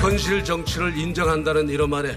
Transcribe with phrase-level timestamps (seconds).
[0.00, 2.16] 현실 정치를 인정한다는 이름 아래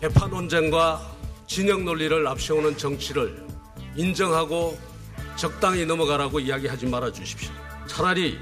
[0.00, 1.00] 개파 논쟁과
[1.46, 3.46] 진영 논리를 앞세우는 정치를
[3.94, 4.76] 인정하고
[5.36, 7.52] 적당히 넘어가라고 이야기하지 말아 주십시오.
[7.86, 8.36] 차라리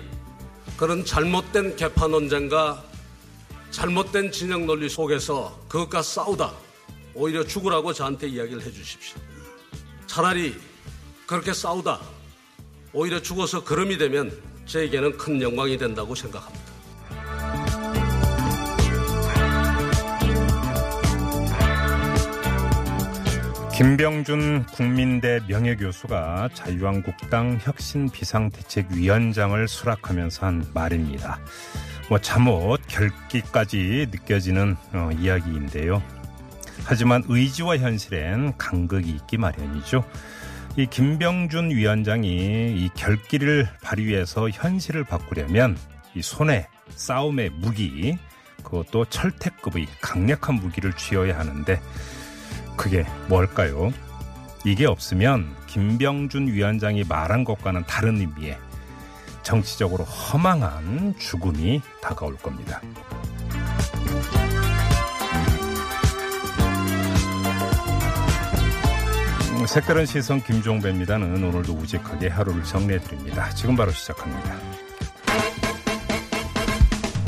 [0.78, 2.82] 그런 잘못된 개파 논쟁과
[3.70, 6.54] 잘못된 진영 논리 속에서 그것과 싸우다
[7.12, 9.18] 오히려 죽으라고 저한테 이야기를 해 주십시오.
[10.06, 10.56] 차라리
[11.26, 12.00] 그렇게 싸우다
[12.94, 14.32] 오히려 죽어서 걸음이 되면
[14.64, 16.61] 저에게는 큰 영광이 된다고 생각합니다.
[23.74, 31.40] 김병준 국민대 명예교수가 자유한국당 혁신 비상대책위원장을 수락하면서 한 말입니다.
[32.10, 36.02] 뭐 잠옷 결기까지 느껴지는 어, 이야기인데요.
[36.84, 40.04] 하지만 의지와 현실엔 간극이 있기 마련이죠.
[40.76, 42.28] 이 김병준 위원장이
[42.76, 45.78] 이 결기를 발휘해서 현실을 바꾸려면
[46.14, 48.18] 이 손에 싸움의 무기
[48.62, 51.80] 그것도 철퇴급의 강력한 무기를 쥐어야 하는데
[52.76, 53.92] 그게 뭘까요?
[54.64, 58.58] 이게 없으면 김병준 위원장이 말한 것과는 다른 의미의
[59.42, 62.80] 정치적으로 허망한 죽음이 다가올 겁니다.
[69.50, 73.50] 음, 색다른 시선 김종배입니다는 오늘도 우직하게 하루를 정리해 드립니다.
[73.50, 74.56] 지금 바로 시작합니다.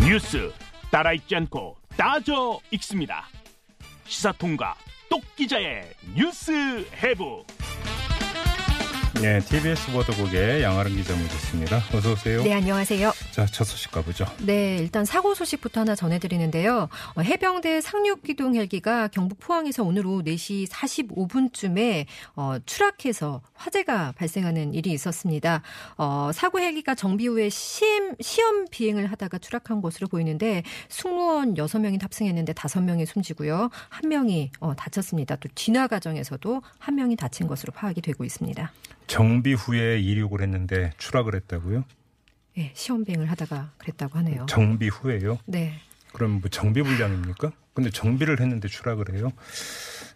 [0.06, 0.53] 뉴스
[0.91, 3.25] 따라 읽지 않고 따져 읽습니다.
[4.05, 4.77] 시사 통과
[5.14, 5.84] 똑 기자의
[6.16, 6.50] 뉴스
[6.96, 7.44] 해부.
[9.20, 11.76] 네, TBS 보도국의 양아름 기자 모셨습니다.
[11.94, 12.42] 어서 오세요.
[12.42, 13.12] 네, 안녕하세요.
[13.30, 14.26] 자, 첫 소식 가보죠.
[14.41, 16.88] 네, 일단 사고 소식부터 하나 전해드리는데요.
[17.14, 24.91] 어, 해병대 상륙기동 헬기가 경북 포항에서 오늘 오후 4시 45분쯤에 어, 추락해서 화재가 발생하는 일이
[24.92, 25.62] 있었습니다.
[25.97, 32.53] 어, 사고 헬기가 정비 후에 시험, 시험 비행을 하다가 추락한 것으로 보이는데 승무원 6명이 탑승했는데
[32.53, 33.70] 5명이 숨지고요.
[34.03, 35.36] 1명이 어, 다쳤습니다.
[35.36, 38.72] 또 진화 과정에서도 1명이 다친 것으로 파악이 되고 있습니다.
[39.06, 41.84] 정비 후에 이륙을 했는데 추락을 했다고요?
[42.56, 44.47] 네, 시험 비행을 하다가 그랬다고 하네요.
[44.48, 45.38] 정비 후에요?
[45.47, 45.81] 네.
[46.12, 47.50] 그럼 뭐 정비 불량입니까?
[47.75, 49.32] 근데 정비를 했는데 추락을 해요?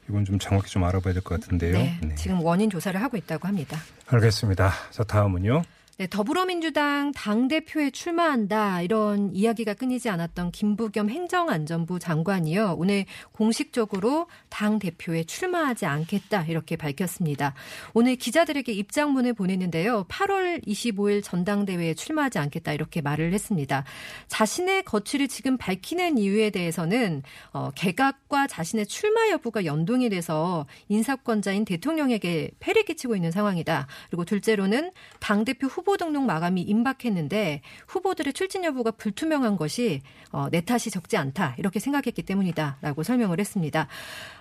[0.09, 1.73] 이건 좀 정확히 좀 알아봐야 될 것 같은데요.
[1.79, 2.15] 네, 네.
[2.15, 3.77] 지금 원인 조사를 하고 있다고 합니다.
[4.07, 4.73] 알겠습니다.
[4.91, 5.63] 자, 다음은요.
[6.01, 12.77] 네, 더불어민주당 당대표에 출마한다 이런 이야기가 끊이지 않았던 김부겸 행정안전부 장관이요.
[12.79, 17.53] 오늘 공식적으로 당대표에 출마하지 않겠다 이렇게 밝혔습니다.
[17.95, 20.05] 오늘 기자들에게 입장문을 보냈는데요.
[20.05, 23.83] 8월 25일 전당대회에 출마하지 않겠다 이렇게 말을 했습니다.
[24.29, 32.53] 자신의 거취를 지금 밝히는 이유에 대해서는 어, 개각과 자신의 출마 여부가 연동이 돼서 인사권자인 대통령에게
[32.61, 33.89] 폐를 끼치고 있는 상황이다.
[34.11, 40.61] 그리고 둘째로는 당대표 후보 후보 등록 마감이 임박했는데 후보들의 출진 여부가 불투명한 것이 어, 내
[40.61, 43.89] 탓이 적지 않다 이렇게 생각했기 때문이다라고 설명을 했습니다.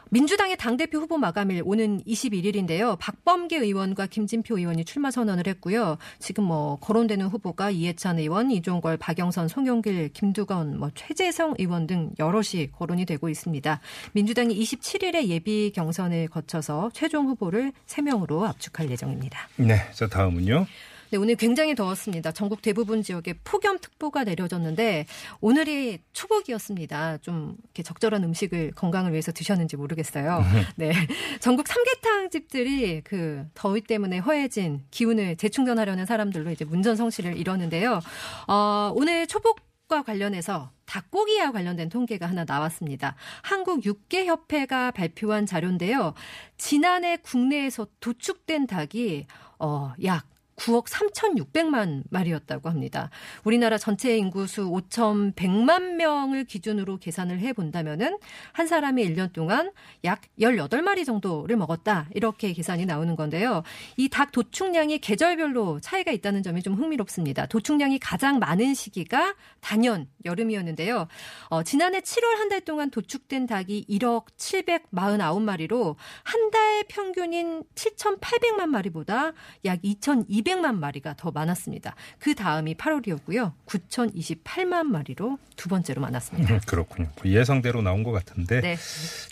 [0.10, 2.98] 민주당의 당대표 후보 마감일 오는 21일인데요.
[3.00, 5.98] 박범계 의원과 김진표 의원이 출마 선언을 했고요.
[6.20, 12.72] 지금 뭐 거론되는 후보가 이해찬 의원, 이종걸, 박영선, 송영길, 김두건, 뭐 최재성 의원 등 여럿이
[12.74, 13.80] 거론이 되고 있습니다.
[14.12, 19.48] 민주당이 27일에 예비 경선을 거쳐서 최종 후보를 3명으로 압축할 예정입니다.
[19.56, 20.66] 네, 자 다음은요.
[21.10, 22.34] 네, 오늘 굉장히 더웠습니다.
[22.34, 25.06] 전국 대부분 지역에 폭염특보가 내려졌는데
[25.40, 27.20] 오늘이 초복이었습니다.
[27.20, 30.44] 좀 이렇게 적절한 음식을 건강을 위해서 드셨는지 모르겠어요.
[30.76, 30.92] 네.
[31.40, 38.02] 전국 삼계탕 집들이 그 더위 때문에 허해진 기운을 재충전하려는 사람들로 이제 문전성시를 이뤘는데요.
[38.48, 43.16] 어, 오늘 초복 과 관련해서 닭고기와 관련된 통계가 하나 나왔습니다.
[43.42, 46.14] 한국 육계협회가 발표한 자료인데요.
[46.58, 49.28] 지난해 국내에서 도축된 닭이
[49.60, 50.26] 어, 약
[50.58, 53.10] 9억 3,600만 마리였다고 합니다.
[53.44, 58.18] 우리나라 전체 인구수 5,100만 명을 기준으로 계산을 해 본다면은
[58.54, 59.72] 한 사람이 1년 동안
[60.04, 62.08] 약 18마리 정도를 먹었다.
[62.14, 63.64] 이렇게 계산이 나오는 건데요.
[63.98, 67.46] 이 닭 도축량이 계절별로 차이가 있다는 점이 좀 흥미롭습니다.
[67.46, 71.08] 도축량이 가장 많은 시기가 단연 여름이었는데요.
[71.50, 79.34] 어, 지난해 7월 한 달 동안 도축된 닭이 1억 749마리로 한 달 평균인 7,800만 마리보다
[79.66, 81.96] 약2,200 200만 마리가 더 많았습니다.
[82.20, 83.52] 그 다음이 8월이었고요.
[83.66, 86.54] 9,028만 마리로 두 번째로 많았습니다.
[86.54, 87.10] 음, 그렇군요.
[87.26, 88.62] 예상대로 나온 것 같은데.
[88.62, 88.78] 네.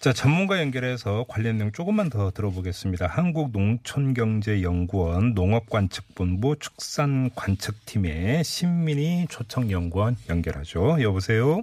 [0.01, 3.07] 자, 전문가 연결해서 관련 내용 조금만 더 들어보겠습니다.
[3.07, 11.01] 한국농촌경제연구원 농업관측본부 축산관측팀의 신민희 초청연구원 연결하죠.
[11.01, 11.61] 여보세요?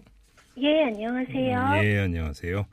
[0.59, 1.83] 예, 안녕하세요.
[1.83, 2.67] 예, 안녕하세요.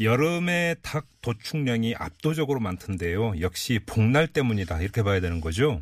[0.00, 3.40] 여름에 닭 도축량이 압도적으로 많던데요.
[3.40, 4.82] 역시 복날 때문이다.
[4.82, 5.80] 이렇게 봐야 되는 거죠?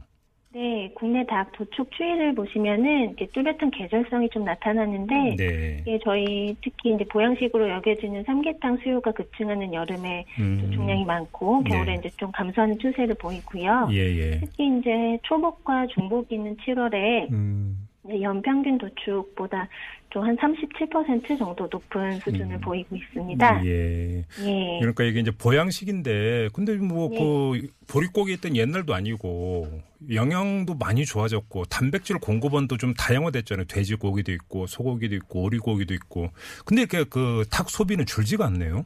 [0.54, 5.78] 네, 국내 닭 도축 추이를 보시면은 이제 뚜렷한 계절성이 좀 나타나는데 네.
[5.80, 10.58] 이게 저희 특히 이제 보양식으로 여겨지는 삼계탕 수요가 급증하는 여름에 음.
[10.60, 11.94] 도축량이 많고 겨울에 네.
[11.94, 13.88] 이제 좀 감소하는 추세를 보이고요.
[13.92, 14.40] 예, 예.
[14.40, 17.88] 특히 이제 초복과 중복이는 7월에 음.
[18.08, 19.68] 연평균 도축보다
[20.10, 22.60] 좀한37% 정도 높은 수준을 음.
[22.60, 23.64] 보이고 있습니다.
[23.64, 24.24] 예.
[24.40, 24.78] 예.
[24.80, 27.18] 그러니까 이게 이제 보양식인데, 근데 뭐, 네.
[27.18, 29.80] 그, 보릿고기 있던 옛날도 아니고,
[30.12, 33.66] 영양도 많이 좋아졌고, 단백질 공급원도 좀 다양화됐잖아요.
[33.66, 36.28] 돼지고기도 있고, 소고기도 있고, 오리고기도 있고.
[36.66, 38.84] 근데 이렇게 그 닭 소비는 줄지가 않네요.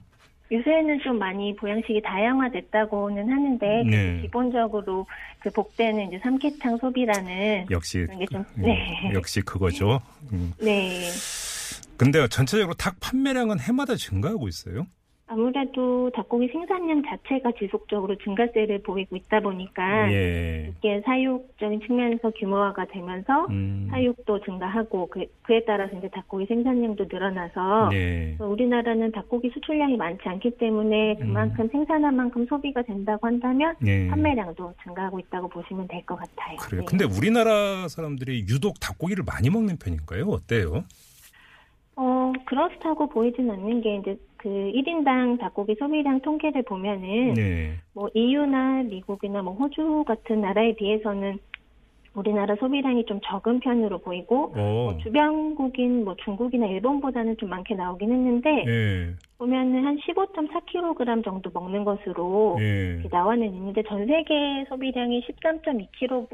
[0.50, 4.20] 요새는 좀 많이 보양식이 다양화됐다고는 하는데 네.
[4.22, 5.06] 기본적으로
[5.40, 9.10] 그 복되는 이제 삼계탕 소비라는 역시, 게좀 음, 네.
[9.12, 10.00] 역시 그거죠.
[10.32, 10.52] 음.
[10.60, 11.08] 네
[11.96, 14.86] 근데 전체적으로 닭 판매량은 해마다 증가하고 있어요.
[15.28, 20.70] 아무래도 닭고기 생산량 자체가 지속적으로 증가세를 보이고 있다 보니까 예.
[20.78, 23.88] 이게 사육적인 측면에서 규모화가 되면서 음.
[23.90, 28.36] 사육도 증가하고 그, 그에 따라서 이제 닭고기 생산량도 늘어나서 네.
[28.38, 33.84] 우리나라는 닭고기 수출량이 많지 않기 때문에 그만큼 생산한 만큼 소비가 된다고 한다면 음.
[33.84, 34.08] 네.
[34.08, 36.56] 판매량도 증가하고 있다고 보시면 될 것 같아요.
[36.60, 36.82] 그래요.
[36.82, 36.86] 네.
[36.88, 40.26] 근데 우리나라 사람들이 유독 닭고기를 많이 먹는 편인가요?
[40.28, 40.84] 어때요?
[41.96, 47.72] 어, 그렇다고 보이진 않는 게 이제 그 1인당 닭고기 소비량 통계를 보면은 네.
[47.94, 51.38] 뭐 EU나 미국이나 뭐 호주 같은 나라에 비해서는
[52.14, 54.56] 우리나라 소비량이 좀 적은 편으로 보이고 어.
[54.56, 59.14] 뭐 주변국인 뭐 중국이나 일본보다는 좀 많게 나오긴 했는데 예.
[59.38, 62.98] 보면은 한 15.4kg 정도 먹는 것으로 예.
[63.00, 66.28] 이렇게 나와는 있는데 전 세계 소비량이 13.2kg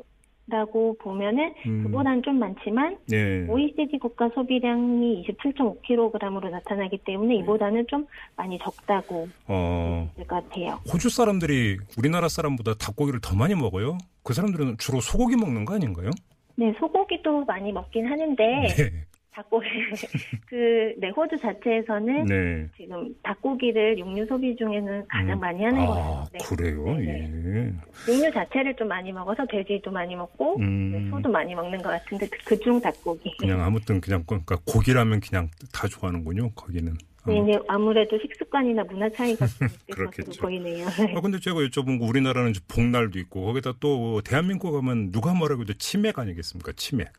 [0.48, 1.84] 라고 보면은 음.
[1.84, 3.46] 그보다는 좀 많지만 예.
[3.48, 8.06] OECD 국가 소비량이 27.5kg으로 나타나기 때문에 이보다는 좀
[8.36, 10.10] 많이 적다고 어.
[10.16, 10.80] 볼것 같아요.
[10.92, 13.98] 호주 사람들이 우리나라 사람보다 닭고기를 더 많이 먹어요?
[14.24, 16.10] 그 사람들은 주로 소고기 먹는 거 아닌가요?
[16.56, 19.04] 네, 소고기도 많이 먹긴 하는데 네.
[19.34, 19.67] 닭고기
[20.46, 22.69] 그 네, 호주 자체에서는 네.
[22.76, 25.40] 지금 닭고기를 육류 소비 중에는 가장 음.
[25.40, 26.49] 많이 하는 것 아, 같아요.
[26.49, 26.96] 그래요?
[26.99, 28.12] 네, 예.
[28.12, 30.93] 육류 자체를 좀 많이 먹어서 돼지도 많이 먹고 음.
[30.93, 33.37] 네, 소도 많이 먹는 것 같은데 그중 닭고기.
[33.38, 36.50] 그냥 아무튼 그냥 그러니까 고기라면 그냥 다 좋아하는군요.
[36.50, 36.94] 거기는.
[37.25, 39.46] 네, 아무래도 식습관이나 문화 차이가
[39.93, 40.43] 그렇겠죠.
[40.43, 40.87] 보이네요.
[40.88, 45.73] 아, 근데 제가 여쭤본 거 우리나라는 복날도 있고 거기다 또 대한민국 가면 누가 뭐라고 해도
[45.75, 46.73] 치맥 아니겠습니까?
[46.73, 47.12] 치맥.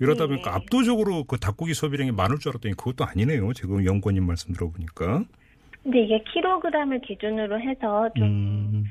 [0.00, 0.28] 이러다 네.
[0.28, 3.52] 보니까 압도적으로 그 닭고기 소비량이 많을 줄 알았더니 그것도 아니네요.
[3.52, 5.24] 지금 연구원님 말씀 들어보니까.
[5.82, 8.84] 근데 이게 킬로그램을 기준으로 해서 좀 음.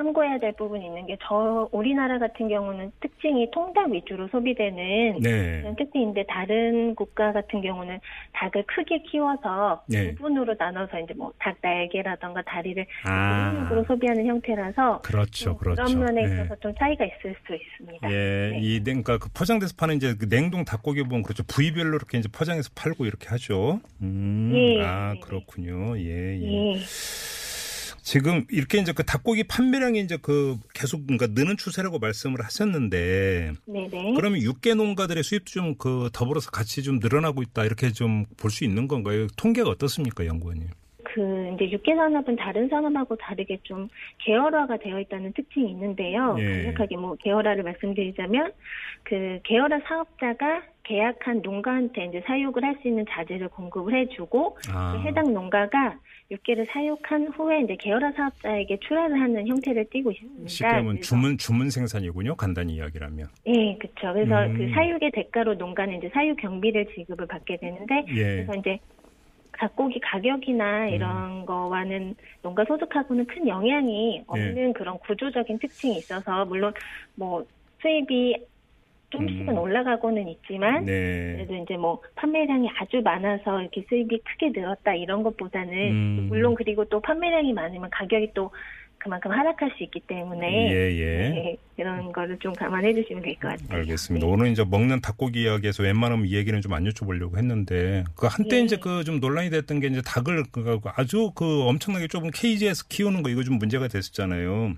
[0.00, 5.60] 참고해야 될 부분이 있는 게 저 우리나라 같은 경우는 특징이 통닭 위주로 소비되는 네.
[5.60, 8.00] 그런 특징인데 다른 국가 같은 경우는
[8.32, 10.14] 닭을 크게 키워서 네.
[10.14, 13.52] 부분으로 나눠서 이제 뭐 닭 날개라던가 다리를 아.
[13.52, 15.44] 부분으로 소비하는 형태라서 그렇죠.
[15.44, 15.82] 좀 그렇죠.
[15.82, 16.34] 런 면에 네.
[16.34, 18.10] 있어서 좀 차이가 있을 수 있습니다.
[18.10, 18.58] 예, 네.
[18.60, 21.42] 이 그러니까 그 포장돼서 파는 이제 그 냉동 닭고기 보면 그렇죠.
[21.44, 23.80] 부위별로 이렇게 이제 포장해서 팔고 이렇게 하죠.
[24.02, 24.52] 음.
[24.54, 24.82] 예.
[24.82, 25.20] 아, 네.
[25.20, 25.98] 그렇군요.
[25.98, 26.74] 예, 예.
[26.74, 26.78] 예.
[28.10, 34.14] 지금 이렇게 이제 그 닭고기 판매량이 이제 그 계속 그러니까 느는 추세라고 말씀을 하셨는데 네네.
[34.16, 38.64] 그러면 육계 농가들의 수입도 좀 그 더불어서 같이 좀 늘어나고 있다 이렇게 좀 볼 수
[38.64, 39.28] 있는 건가요?
[39.36, 40.66] 통계가 어떻습니까, 연구원님?
[41.04, 43.88] 그 이제 육계 산업은 다른 산업하고 다르게 좀
[44.24, 46.34] 계열화가 되어 있다는 특징이 있는데요.
[46.40, 46.62] 예.
[46.64, 48.52] 간략하게 뭐 계열화를 말씀드리자면
[49.04, 55.06] 그 계열화 사업자가 계약한 농가한테 이제 사육을 할 수 있는 자재를 공급을 해주고 아, 그
[55.08, 55.96] 해당 농가가
[56.30, 60.48] 육계를 사육한 후에 이제 계열화 사업자에게 출하를 하는 형태를 띠고 있습니다.
[60.48, 62.36] 쉽게 하면 주문 주문 생산이군요.
[62.36, 63.26] 간단히 이야기라면.
[63.46, 64.12] 예, 그렇죠.
[64.12, 64.56] 그래서 음.
[64.56, 68.44] 그 사육의 대가로 농가는 이제 사육 경비를 지급을 받게 되는데 예.
[68.44, 68.78] 그래서 이제
[69.52, 70.88] 닭고기 가격이나 음.
[70.90, 74.72] 이런 거와는 농가 소득하고는 큰 영향이 없는 예.
[74.72, 76.72] 그런 구조적인 특징이 있어서 물론
[77.16, 77.44] 뭐
[77.82, 78.36] 수입이
[79.10, 79.58] 조금씩은 음.
[79.58, 81.34] 올라가고는 있지만 네.
[81.34, 86.26] 그래도 이제 뭐 판매량이 아주 많아서 이렇게 수입이 크게 늘었다 이런 것보다는 음.
[86.28, 88.50] 물론 그리고 또 판매량이 많으면 가격이 또
[89.02, 91.28] 그만큼 하락할 수 있기 때문에 예, 예.
[91.30, 93.78] 네, 그런 거를 좀 감안해 주시면 될 것 같아요.
[93.80, 94.26] 알겠습니다.
[94.26, 98.60] 오늘 이제 먹는 닭고기 이야기에서 웬만하면 이 얘기는 좀 안 여쭤보려고 했는데 그 한때 예.
[98.62, 103.22] 이제 그 좀 논란이 됐던 게 이제 닭을 그 아주 그 엄청나게 좁은 케이지에서 키우는
[103.22, 104.74] 거 이거 좀 문제가 됐었잖아요.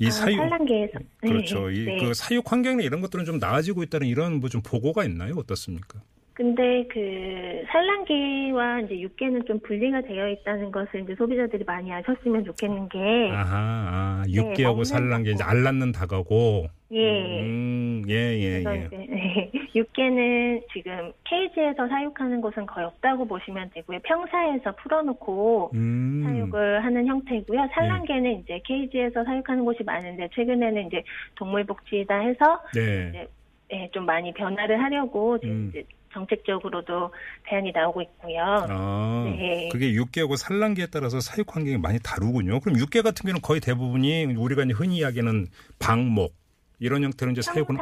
[0.00, 1.70] 이 아, 사육 산란계에서 네, 그렇죠.
[1.70, 1.96] 이 네.
[1.98, 5.34] 그 사육 환경이나 이런 것들은 좀 나아지고 있다는 이런 뭐 좀 보고가 있나요?
[5.36, 6.00] 어떻습니까?
[6.38, 12.88] 근데 그 산란계와 이제 육계는 좀 분리가 되어 있다는 것을 이제 소비자들이 많이 아셨으면 좋겠는
[12.90, 15.42] 게 아하, 아, 네, 육개하고 먹는 산란 게 이제.
[15.42, 17.40] 알 낳는 닭하고 예.
[17.42, 18.60] 음, 예, 예, 예.
[18.60, 23.98] 이제 네, 육계는 지금 케이지에서 사육하는 곳은 거의 없다고 보시면 되고요.
[24.04, 26.22] 평사에서 풀어놓고 음.
[26.24, 27.68] 사육을 하는 형태고요.
[27.74, 31.02] 산란계는 이제 케이지에서 사육하는 곳이 많은데 최근에는 이제
[31.34, 33.08] 동물복지다 해서 네.
[33.08, 33.28] 이제
[33.72, 35.70] 예, 좀 많이 변화를 하려고 지금 음.
[35.70, 37.12] 이제 정책적으로도
[37.44, 38.42] 대안이 나오고 있고요.
[38.68, 39.68] 아, 네.
[39.70, 42.60] 그게 육개하고 산란계에 따라서 사육 환경이 많이 다르군요.
[42.60, 45.48] 그럼 육개 같은 경우는 거의 대부분이 우리가 흔히 이야기하는
[45.78, 46.34] 방목
[46.78, 47.76] 이런 형태로 이제 사육은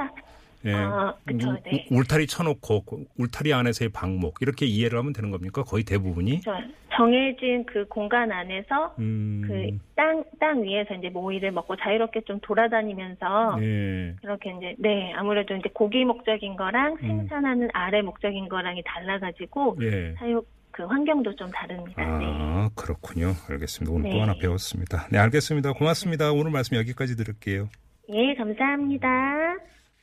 [0.67, 0.73] 예.
[0.75, 1.87] 아, 그쵸, 우- 네.
[1.91, 5.63] 우- 울타리 쳐놓고 그 울타리 안에서의 방목 이렇게 이해를 하면 되는 겁니까?
[5.63, 6.41] 거의 대부분이.
[6.41, 6.53] 저
[6.97, 9.43] 정해진 그 공간 안에서 음.
[9.95, 14.15] 그땅땅 위에서 이제 모이를 먹고 자유롭게 좀 돌아다니면서 예.
[14.23, 16.99] 그렇게 이제 네 아무래도 이제 고기 목적인 거랑 음.
[17.01, 20.15] 생산하는 아래 목적인 거랑이 달라가지고 예.
[20.19, 22.03] 사육 그 환경도 좀 다릅니다.
[22.19, 22.25] 네.
[22.29, 23.33] 아, 그렇군요.
[23.49, 23.95] 알겠습니다.
[23.95, 24.21] 오늘 또 네.
[24.21, 25.09] 하나 배웠습니다.
[25.11, 25.73] 네, 알겠습니다.
[25.73, 26.33] 고맙습니다.
[26.33, 27.69] 오늘 말씀 여기까지 들을게요.
[28.13, 29.09] 예 감사합니다.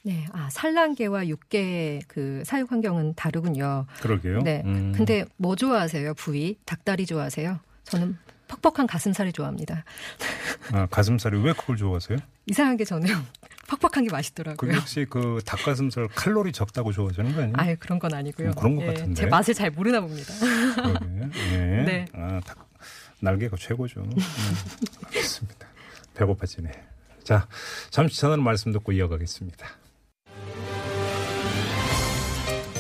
[0.06, 3.86] 네, 아 산란계와 육계 그 사육 환경은 다르군요.
[4.02, 4.42] 그러게요.
[4.42, 4.92] 네, 음.
[4.96, 6.14] 근데 뭐 좋아하세요?
[6.16, 7.58] 부위 닭다리 좋아하세요?
[7.86, 8.18] 저는
[8.50, 9.86] 퍽퍽한 가슴살이 좋아합니다.
[10.74, 12.18] 아, 가슴살이 왜 그걸 좋아하세요?
[12.48, 13.08] 이상하게 저는
[13.70, 14.58] 퍽퍽한 게 맛있더라고요.
[14.58, 17.54] 그게 혹시 그 닭가슴살 칼로리 적다고 좋아하시는 거 아니에요?
[17.58, 18.50] 아유 그런 건 아니고요.
[18.50, 19.14] 음, 그런 것 예, 같은데.
[19.14, 20.34] 제 맛을 잘 모르나 봅니다.
[21.54, 21.58] 예.
[21.88, 22.06] 네.
[22.14, 22.70] 아, 닭,
[23.22, 24.02] 날개가 최고죠.
[24.02, 24.12] 음,
[25.06, 25.66] 알겠습니다.
[26.14, 26.72] 배고파지네.
[27.24, 27.48] 자,
[27.90, 29.66] 잠시 전하는 말씀 듣고 이어가겠습니다.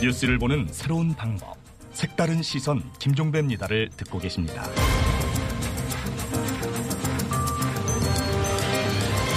[0.04, 1.56] 뉴스를 보는 새로운 방법.
[1.94, 4.66] 색다른 시선 김종배입니다를 듣고 계십니다.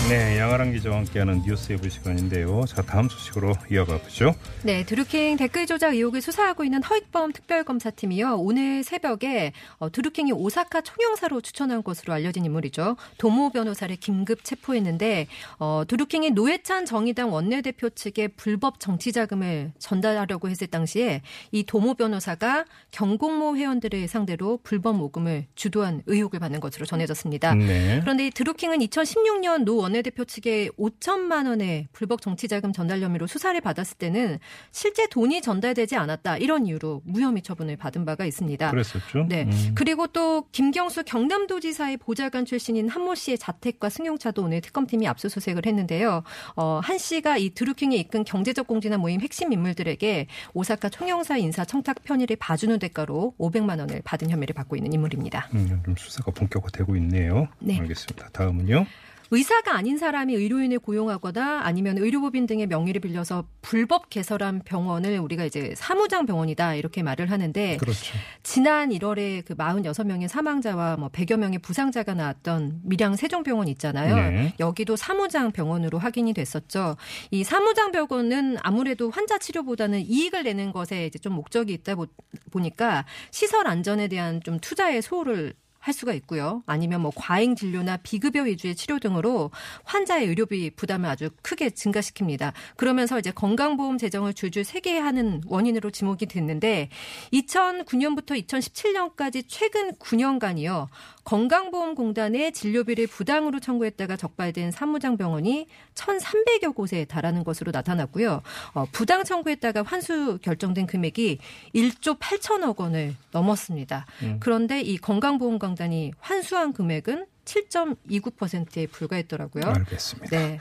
[0.09, 2.65] 네, 양아랑 기자와 함께하는 뉴스 예부 시간인데요.
[2.69, 4.37] 자, 다음 소식으로 이어가 보죠.
[4.63, 8.37] 네, 드루킹 댓글 조작 의혹을 수사하고 있는 허익범 특별검사팀이요.
[8.37, 12.97] 오늘 새벽에 어, 드루킹이 오사카 총영사로 추천한 것으로 알려진 인물이죠.
[13.19, 15.27] 도모 변호사를 긴급 체포했는데
[15.59, 22.65] 어, 드루킹이 노회찬 정의당 원내대표 측에 불법 정치 자금을 전달하려고 했을 당시에 이 도모 변호사가
[22.93, 27.55] 경공모 회원들을 상대로 불법 모금을 주도한 의혹을 받는 것으로 전해졌습니다.
[27.55, 27.99] 네.
[28.03, 33.97] 그런데 이 드루킹은 2016년 노원 내대표 측에 5천만 원의 불법 정치자금 전달 혐의로 수사를 받았을
[33.97, 34.39] 때는
[34.71, 38.71] 실제 돈이 전달되지 않았다 이런 이유로 무혐의 처분을 받은 바가 있습니다.
[38.71, 39.27] 그랬었죠.
[39.29, 39.45] 네.
[39.45, 39.73] 음.
[39.75, 46.23] 그리고 또 김경수 경남도지사의 보좌관 출신인 한모 씨의 자택과 승용차도 오늘 특검팀이 압수수색을 했는데요.
[46.57, 52.03] 어, 한 씨가 이 드루킹이 이끈 경제적 공진화 모임 핵심 인물들에게 오사카 총영사 인사 청탁
[52.05, 55.49] 편의를 봐주는 대가로 500만 원을 받은 혐의를 받고 있는 인물입니다.
[55.55, 57.49] 음, 좀 수사가 본격화되고 있네요.
[57.61, 57.79] 네.
[57.79, 58.29] 알겠습니다.
[58.31, 58.87] 다음은요.
[59.31, 65.75] 의사가 아닌 사람이 의료인을 고용하거나 아니면 의료법인 등의 명의를 빌려서 불법 개설한 병원을 우리가 이제
[65.77, 68.15] 사무장 병원이다 이렇게 말을 하는데 그렇죠.
[68.43, 74.15] 지난 1월에 그 46명의 사망자와 뭐 100여 명의 부상자가 나왔던 밀양 세종병원 있잖아요.
[74.17, 74.55] 네.
[74.61, 76.97] 여기도 사무장 병원으로 확인이 됐었죠.
[77.31, 82.07] 이 사무장 병원은 아무래도 환자 치료보다는 이익을 내는 것에 이제 좀 목적이 있다 보-
[82.53, 85.55] 보니까 시설 안전에 대한 좀 투자에 소홀을
[85.87, 86.65] 할 수가 있고요.
[86.67, 89.53] 아니면 뭐 과잉 진료나 비급여 위주의 치료 등으로
[89.85, 92.53] 환자의 의료비 부담을 아주 크게 증가시킵니다.
[92.75, 96.89] 그러면서 이제 건강보험 재정을 줄줄 세게 하는 원인으로 지목이 됐는데
[97.33, 100.89] 2009년부터 2017년까지 최근 9년간이요.
[101.27, 108.43] 건강보험공단에 진료비를 부당으로 청구했다가 적발된 사무장 병원이 1,300여 곳에 달하는 것으로 나타났고요.
[108.75, 111.39] 어, 부당 청구했다가 환수 결정된 금액이
[111.75, 114.07] 1조 8천억 원을 넘었습니다.
[114.41, 119.65] 그런데 이 건강보험공단이 환수한 금액은 7.29%에 불과했더라고요.
[119.65, 120.31] 알겠습니다.
[120.31, 120.59] 네.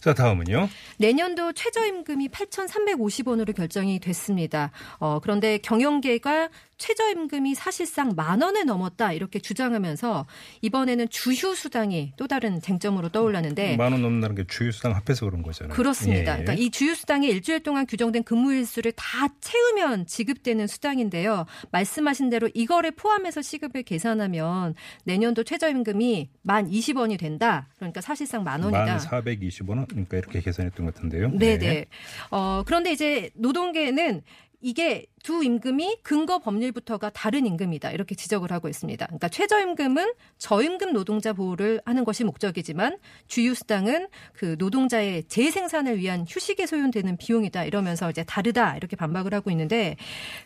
[0.00, 0.68] 자, 다음은요.
[0.98, 4.72] 내년도 최저임금이 8,350원으로 결정이 됐습니다.
[4.98, 6.48] 어, 그런데 경영계가
[6.82, 10.26] 최저임금이 사실상 만 원을 넘었다 이렇게 주장하면서
[10.62, 15.74] 이번에는 주휴 수당이 또 다른 쟁점으로 떠올랐는데 만 원 넘는다는 게 주유수당 합해서 그런 거잖아요.
[15.76, 16.32] 그렇습니다.
[16.38, 16.42] 예.
[16.42, 21.46] 그러니까 이 주휴 수당이 일주일 동안 규정된 근무 일수를 다 채우면 지급되는 수당인데요.
[21.70, 24.74] 말씀하신 대로 이거를 포함해서 시급을 계산하면
[25.04, 27.68] 내년도 최저임금이 만 20원이 된다.
[27.76, 28.84] 그러니까 사실상 만 원이다.
[28.84, 31.30] 만 420원 그러니까 이렇게 계산했던 것 같은데요.
[31.34, 31.84] 네 네.
[32.32, 34.22] 어, 그런데 이제 노동계는
[34.64, 39.06] 이게 두 임금이 근거 법률부터가 다른 임금이다 이렇게 지적을 하고 있습니다.
[39.06, 42.98] 그러니까 최저임금은 저임금 노동자 보호를 하는 것이 목적이지만
[43.28, 49.96] 주휴수당은 그 노동자의 재생산을 위한 휴식에 소요되는 비용이다 이러면서 이제 다르다 이렇게 반박을 하고 있는데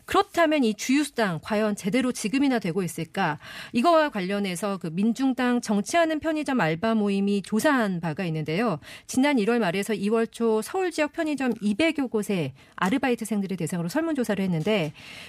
[0.04, 3.38] 그렇다면 이 주휴수당 과연 제대로 지급이나 되고 있을까?
[3.72, 8.78] 이거와 관련해서 그 민중당 정치하는 편의점 알바 모임이 조사한 바가 있는데요.
[9.06, 14.65] 지난 1월 말에서 2월 초 서울 지역 편의점 200여 곳에 아르바이트생들을 대상으로 설문조사를 했는데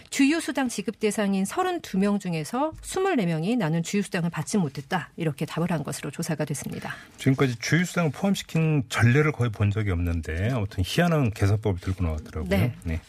[0.10, 5.10] 주휴수당 지급 대상인 32명 중에서 24명이 나는 주휴수당을 받지 못했다.
[5.18, 6.94] 이렇게 답을 한 것으로 조사가 됐습니다.
[7.18, 12.72] 지금까지 주휴수당을 포함시킨 전례를 거의 본 적이 없는데 아무튼 희한한 계산법을 들고 나왔더라고요.
[12.84, 13.02] 네.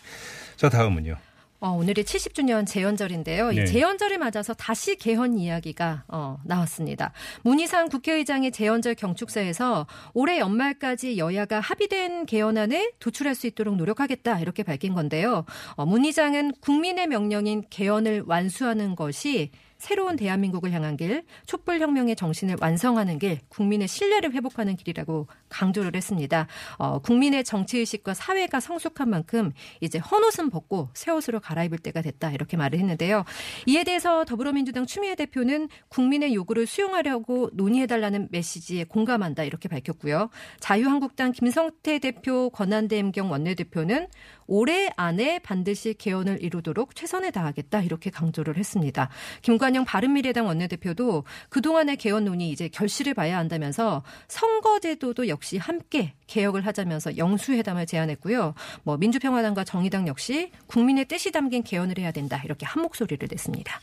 [0.56, 1.16] 자 다음은요.
[1.61, 3.50] 어, 오늘이 70주년 재연절인데요.
[3.50, 3.62] 네.
[3.62, 7.12] 이 재연절을 맞아서 다시 개헌 이야기가 어, 나왔습니다.
[7.43, 14.95] 문희상 국회의장의 재연절 경축사에서 올해 연말까지 여야가 합의된 개헌안을 도출할 수 있도록 노력하겠다 이렇게 밝힌
[14.95, 15.45] 건데요.
[15.75, 23.19] 어, 문 의장은 국민의 명령인 개헌을 완수하는 것이 새로운 대한민국을 향한 길, 촛불혁명의 정신을 완성하는
[23.19, 26.47] 길, 국민의 신뢰를 회복하는 길이라고 강조를 했습니다.
[26.76, 32.57] 어, 국민의 정치의식과 사회가 성숙한 만큼 이제 헌옷은 벗고 새 옷으로 갈아입을 때가 됐다 이렇게
[32.57, 33.25] 말을 했는데요.
[33.67, 40.31] 이에 대해서 더불어민주당 추미애 대표는 국민의 요구를 수용하려고 논의해달라는 메시지에 공감한다 이렇게 밝혔고요.
[40.61, 44.09] 자유한국당 김성태 대표 권한대임경 원내대표는
[44.47, 49.11] 올해 안에 반드시 개헌을 이루도록 최선을 다하겠다 이렇게 강조를 했습니다.
[49.43, 57.16] 김관영 바른미래당 원내대표도 그동안의 개헌 논의 이제 결실을 봐야 한다면서 선거제도도 역시 함께 개혁을 하자면서
[57.16, 58.54] 영수회담을 제안했고요.
[58.83, 63.80] 뭐 민주평화당과 정의당 역시 국민의 뜻이 담긴 개헌을 해야 된다 이렇게 한 목소리를 냈습니다.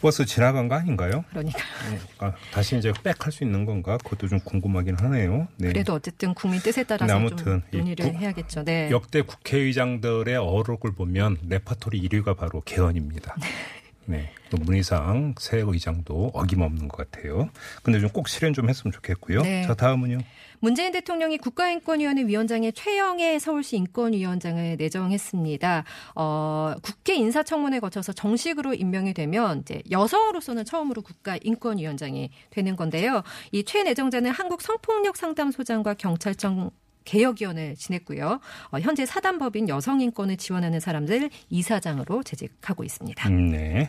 [0.00, 1.24] 버스 지나간 거 아닌가요?
[1.30, 1.58] 그러니까
[2.20, 3.98] 아, 다시 이제 back할 수 있는 건가?
[3.98, 5.48] 그것도 좀 궁금하긴 하네요.
[5.56, 5.68] 네.
[5.72, 8.62] 그래도 어쨌든 국민 뜻에 따라서 네, 아무튼 논의를 국- 해야겠죠.
[8.64, 8.90] 네.
[8.92, 13.34] 역대 국회의장들의 어록을 보면 레파토리 1위가 바로 개헌입니다.
[14.08, 14.30] 네.
[14.50, 17.50] 또 문희상 새 의장도 어김없는 것 같아요.
[17.82, 19.42] 근데 좀 꼭 실현 좀 했으면 좋겠고요.
[19.42, 19.62] 네.
[19.66, 20.18] 자, 다음은요.
[20.60, 25.84] 문재인 대통령이 국가인권위원회 위원장에 최영애 서울시 인권위원장을 내정했습니다.
[26.16, 33.22] 어, 국회 인사청문회 거쳐서 정식으로 임명이 되면 이제 여성으로서는 처음으로 국가인권위원장이 되는 건데요.
[33.52, 36.70] 이 최 내정자는 한국 성폭력 상담소장과 경찰청
[37.08, 38.40] 개혁위원을 지냈고요.
[38.70, 43.28] 어, 현재 사단법인 여성인권을 지원하는 사람들 이사장으로 재직하고 있습니다.
[43.30, 43.88] 음, 네.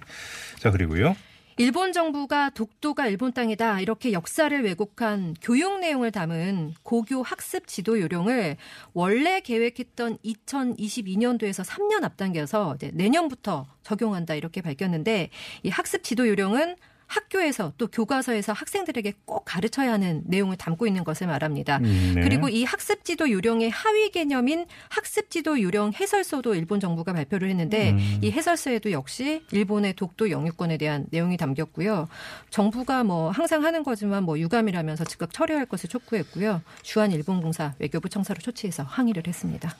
[0.58, 1.16] 자, 그리고요.
[1.58, 8.56] 일본 정부가 독도가 일본 땅이다 이렇게 역사를 왜곡한 교육 내용을 담은 고교 학습 지도 요령을
[8.94, 15.32] 원래 계획했던 2022년도에서 3년 앞당겨서 이제 내년부터 적용한다 이렇게 밝혔는데
[15.64, 16.78] 이 학습 지도 요령은
[17.10, 21.78] 학교에서 또 교과서에서 학생들에게 꼭 가르쳐야 하는 내용을 담고 있는 것을 말합니다.
[21.78, 22.22] 음, 네.
[22.22, 28.20] 그리고 이 학습지도 요령의 하위 개념인 학습지도 요령 해설서도 일본 정부가 발표를 했는데 음.
[28.22, 32.08] 이 해설서에도 역시 일본의 독도 영유권에 대한 내용이 담겼고요.
[32.52, 36.62] 정부가 뭐 항상 하는 거지만 뭐 유감이라면서 즉각 처리할 것을 촉구했고요.
[36.84, 39.76] 주한 일본 공사 외교부 청사로 초치해서 항의를 했습니다.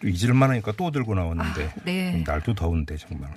[0.00, 1.64] 또 잊을만 하니까 또 들고 나왔는데.
[1.64, 2.24] 아, 네.
[2.26, 3.30] 날도 더운데 정말.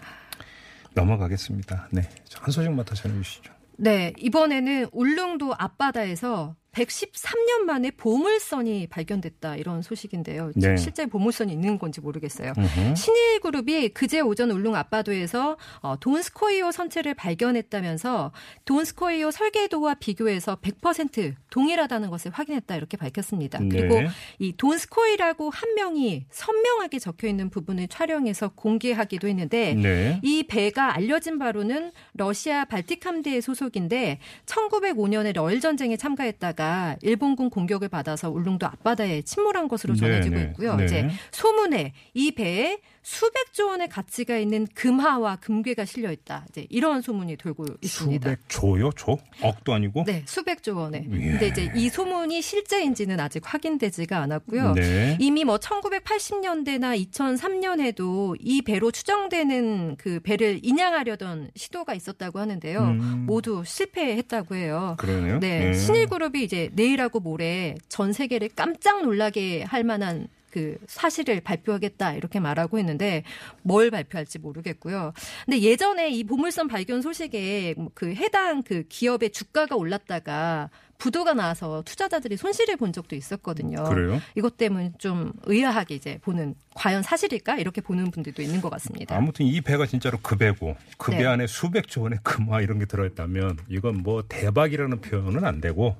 [0.97, 1.89] 넘어가겠습니다.
[1.91, 2.09] 네.
[2.39, 3.53] 한 소식만 더 전해주시죠.
[3.77, 10.51] 네, 이번에는 울릉도 앞바다에서 113년 만에 보물선이 발견됐다 이런 소식인데요.
[10.55, 10.77] 네.
[10.77, 12.53] 실제 보물선이 있는 건지 모르겠어요.
[12.57, 12.95] 음흠.
[12.95, 18.31] 신일 그룹이 그제 오전 울릉 앞바다에서 어, 돈스코이오 선체를 발견했다면서
[18.65, 23.59] 돈 스코이오 설계도와 비교해서 100% 동일하다는 것을 확인했다 이렇게 밝혔습니다.
[23.59, 23.69] 네.
[23.69, 23.99] 그리고
[24.39, 30.19] 이 돈스코이라고 함명이 선명하게 적혀 있는 부분을 촬영해서 공개하기도 했는데 네.
[30.23, 38.31] 이 배가 알려진 바로는 러시아 발틱 함대의 소속인데 1905년에 러일 전쟁에 참가했다가 일본군 공격을 받아서
[38.31, 40.49] 울릉도 앞바다에 침몰한 것으로 전해지고 네, 네.
[40.49, 40.75] 있고요.
[40.75, 40.85] 네.
[40.85, 46.45] 이제 소문에 이 배에 수백조 원의 가치가 있는 금화와 금괴가 실려 있다.
[46.49, 48.29] 이제 이런 소문이 돌고 있습니다.
[48.29, 48.89] 수백 조요?
[48.97, 49.17] 조?
[49.41, 50.03] 억도 아니고?
[50.03, 51.05] 네, 수백조 원에.
[51.09, 51.17] 예.
[51.17, 54.73] 근데 이제 이 소문이 실제인지는 아직 확인되지가 않았고요.
[54.73, 55.17] 네.
[55.21, 62.79] 이미 뭐 1980년대나 2003년에도 이 배로 추정되는 그 배를 인양하려던 시도가 있었다고 하는데요.
[62.81, 63.23] 음.
[63.25, 64.95] 모두 실패했다고 해요.
[64.99, 65.39] 그러네요.
[65.39, 65.73] 네, 네.
[65.73, 72.79] 신일그룹이 이제 내일하고 모레 전 세계를 깜짝 놀라게 할 만한 그 사실을 발표하겠다 이렇게 말하고
[72.79, 73.23] 있는데
[73.63, 75.13] 뭘 발표할지 모르겠고요.
[75.45, 82.37] 근데 예전에 이 보물선 발견 소식에 그 해당 그 기업의 주가가 올랐다가 부도가 나서 투자자들이
[82.37, 83.83] 손실을 본 적도 있었거든요.
[83.83, 84.19] 그래요?
[84.35, 89.15] 이것 때문에 좀 의아하게 이제 보는 과연 사실일까 이렇게 보는 분들도 있는 것 같습니다.
[89.15, 91.25] 아무튼 이 배가 진짜로 그 배고 그배 네.
[91.25, 95.95] 안에 수백조 원의 금화 이런 게 들어있다면 이건 뭐 대박이라는 표현은 안 되고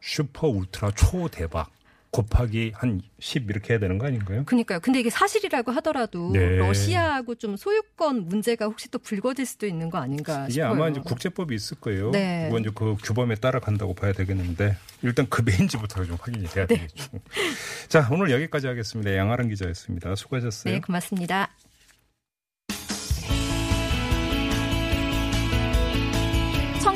[0.00, 1.70] 슈퍼 울트라 초 대박
[2.10, 4.44] 곱하기 한 10 이렇게 해야 되는 거 아닌가요?
[4.44, 4.78] 그러니까요.
[4.78, 6.56] 근데 이게 사실이라고 하더라도 네.
[6.56, 10.70] 러시아하고 좀 소유권 문제가 혹시 또 불거질 수도 있는 거 아닌가 이게 싶어요.
[10.70, 12.12] 아마 이제 국제법이 있을 거예요.
[12.12, 12.44] 네.
[12.46, 16.76] 그건 이제 그 규범에 따라간다고 봐야 되겠는데 일단 그 배인지부터 좀 확인이 돼야 네.
[16.76, 17.10] 되겠죠.
[17.88, 19.16] 자 오늘 여기까지 하겠습니다.
[19.16, 20.14] 양아람 기자였습니다.
[20.14, 20.72] 수고하셨어요.
[20.72, 21.50] 네, 고맙습니다.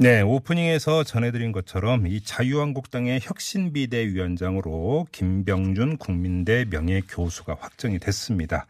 [0.00, 8.66] 네, 오프닝에서 전해드린 것처럼 이 자유한국당의 혁신비대위원장으로 김병준 국민대 명예교수가 확정이 됐습니다.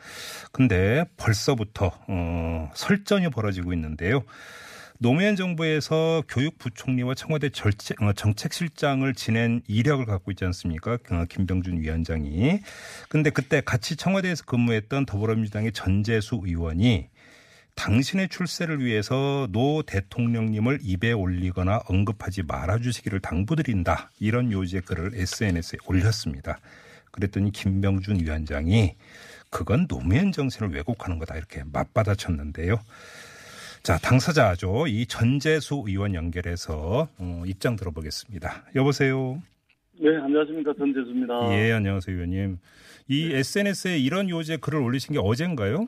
[0.53, 4.25] 근데 벌써부터 어, 설전이 벌어지고 있는데요.
[5.01, 10.97] 노무현 정부에서 교육부총리와 청와대 절제- 어, 정책실장을 지낸 이력을 갖고 있지 않습니까?
[11.11, 12.61] 어, 김병준 위원장이.
[13.11, 17.07] 근데 그때 같이 청와대에서 근무했던 더불어민주당의 전재수 의원이
[17.79, 24.11] 당신의 출세를 위해서 노 대통령님을 입에 올리거나 언급하지 말아주시기를 당부드린다.
[24.19, 26.59] 이런 요지의 글을 SNS에 올렸습니다.
[27.13, 28.97] 그랬더니 김병준 위원장이
[29.51, 31.37] 그건 노무현 정신을 왜곡하는 거다.
[31.37, 32.81] 이렇게 맞받아쳤는데요.
[33.85, 34.89] 자, 당사자죠.
[34.89, 38.65] 이 전재수 의원 연결해서 어, 입장 들어보겠습니다.
[38.75, 39.41] 여보세요.
[40.01, 40.75] 네, 안녕하십니까.
[40.77, 41.53] 전재수입니다.
[41.53, 42.59] 예, 안녕하세요, 의원님.
[43.07, 45.87] 이 SNS에 이런 요지의 글을 올리신 게 어젠가요?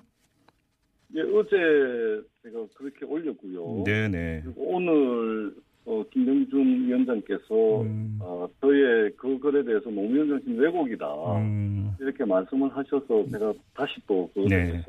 [1.14, 3.85] 예, 어제 제가 그렇게 올렸고요.
[3.85, 4.42] 네네.
[4.44, 5.55] 그리고 오늘
[5.87, 8.18] 어, 김병준 위원장께서 음.
[8.20, 11.07] 어, 저의 그 글에 대해서 노무현 정신 왜곡이다.
[11.38, 14.85] 음, 이렇게 말씀을 하셔서 제가 다시 또 그것에 네.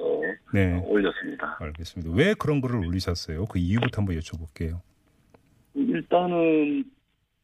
[0.54, 0.74] 네.
[0.76, 1.58] 어, 올렸습니다.
[1.60, 2.14] 알겠습니다.
[2.16, 3.46] 왜 그런 글을 올리셨어요?
[3.46, 4.80] 그 이유부터 한번 여쭤볼게요.
[5.74, 6.84] 일단은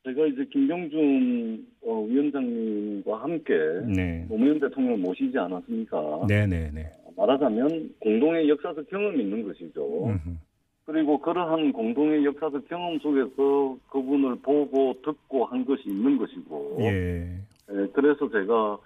[0.04, 3.54] 제가 이제 김병준 어, 위원장님과 함께
[3.88, 4.26] 네.
[4.30, 6.26] 노무현 대통령을 모시지 않았습니까?
[6.28, 6.92] 네네네.
[7.18, 10.06] 말하자면 공동의 역사적 경험이 있는 것이죠.
[10.06, 10.38] 음흠.
[10.86, 17.40] 그리고 그러한 공동의 역사적 경험 속에서 그분을 보고 듣고 한 것이 있는 것이고, 예.
[17.70, 18.78] 예, 그래서 제가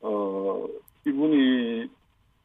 [0.00, 0.66] 어
[1.06, 1.88] 이분이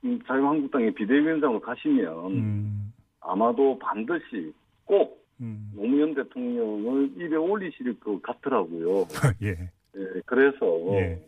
[0.05, 4.53] 음, 자유한국당의 비대위원장으로 가시면 음, 아마도 반드시
[4.85, 5.71] 꼭 음.
[5.75, 9.07] 노무현 대통령을 입에 올리실 것 같더라고요.
[9.41, 9.49] 예.
[9.95, 10.65] 예, 그래서
[10.99, 11.19] 예.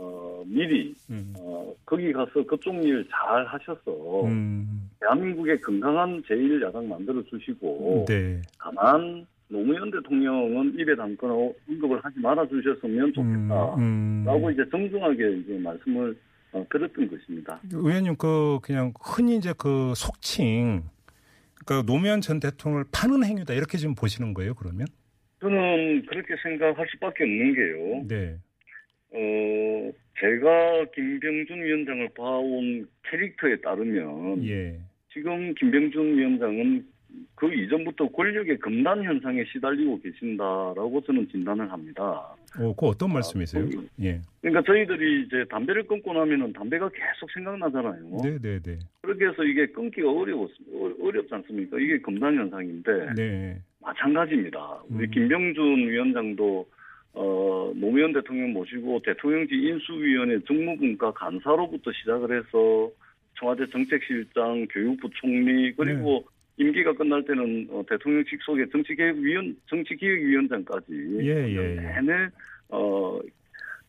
[0.00, 1.34] 어, 미리 음.
[1.38, 4.88] 어, 거기 가서 그쪽 일 잘 하셔서 음.
[5.00, 8.40] 대한민국의 건강한 제1야당 만들어 주시고 네.
[8.58, 11.34] 다만 노무현 대통령은 입에 담거나
[11.68, 13.74] 언급을 하지 말아 주셨으면 좋겠다.
[13.74, 14.24] 음, 음.
[14.24, 16.16] 라고 이제 정중하게 이제 말씀을
[16.52, 17.60] 어, 드렸던 것입니다.
[17.72, 20.82] 의원님 그 그냥 흔히 이제 그 속칭
[21.64, 24.86] 그러니까 노무현 전 대통령을 파는 행위다 이렇게 지금 보시는 거예요 그러면?
[25.40, 28.04] 저는 그렇게 생각할 수밖에 없는 게요.
[28.08, 28.38] 네.
[29.12, 34.78] 어, 제가 김병준 위원장을 봐온 캐릭터에 따르면 예.
[35.12, 36.86] 지금 김병준 위원장은
[37.34, 42.36] 그 이전부터 권력의 금단 현상에 시달리고 계신다라고 저는 진단을 합니다.
[42.58, 43.64] 어, 그 어떤 말씀이세요?
[43.64, 43.88] 음.
[44.00, 44.20] 예.
[44.40, 48.20] 그러니까 저희들이 이제 담배를 끊고 나면은 담배가 계속 생각나잖아요.
[48.22, 48.78] 네, 네, 네.
[49.02, 51.78] 그렇게 해서 이게 끊기가 어려웠, 어- 어렵지 않습니까?
[51.80, 53.58] 이게 금단 현상인데 네.
[53.80, 54.82] 마찬가지입니다.
[54.90, 55.10] 우리 음.
[55.10, 56.68] 김병준 위원장도
[57.12, 62.90] 어, 노무현 대통령 모시고 대통령직 인수위원회 정무분과 간사로부터 시작을 해서
[63.38, 66.24] 청와대 정책실장, 교육부 총리 그리고
[66.56, 71.74] 임기가 끝날 때는 어, 대통령직 속의 정치개혁위원 정치기획위원장까지 예, 예, 예.
[71.74, 72.28] 내내
[72.68, 73.18] 어,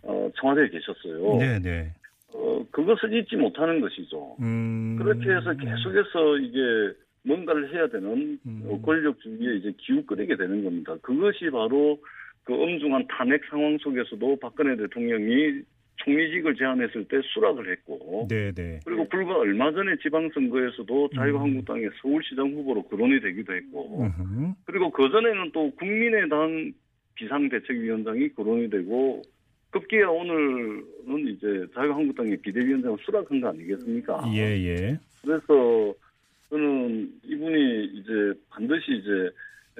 [0.04, 1.38] 어, 청와대에 계셨어요.
[1.38, 1.94] 네, 네.
[2.34, 4.38] 어, 그것을 잊지 못하는 것이죠.
[4.40, 4.96] 음.
[4.98, 8.64] 그렇게 해서 계속해서 이게 뭔가를 해야 되는 음.
[8.66, 10.96] 어, 권력 주의에 이제 기웃거리게 되는 겁니다.
[11.02, 12.00] 그것이 바로
[12.44, 15.62] 그 엄중한 탄핵 상황 속에서도 박근혜 대통령이
[15.98, 18.80] 총리직을 제안했을 때 수락을 했고 네, 네.
[18.86, 24.54] 그리고 불과 얼마 전에 지방선거에서도 자유한국당의 서울시장 후보로 거론이 되기도 했고 음흠.
[24.66, 26.72] 그리고 그전에는 또 국민의당
[27.16, 29.22] 비상대책위원장이 거론이 되고
[29.70, 34.24] 급기야 오늘은 이제 자유한국당의 비대위원장을 수락한 거 아니겠습니까?
[34.34, 35.00] 예, 예.
[35.22, 35.94] 그래서
[36.50, 39.30] 저는 이분이 이제 반드시 이제